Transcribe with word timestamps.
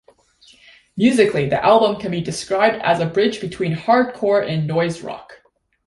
Musically, 0.97 1.47
the 1.47 1.63
album 1.63 2.01
can 2.01 2.09
be 2.09 2.21
described 2.21 2.81
as 2.81 2.99
a 2.99 3.05
bridge 3.05 3.39
between 3.39 3.75
hardcore 3.75 4.43
and 4.43 4.65
noise 4.65 5.01
rock. 5.01 5.41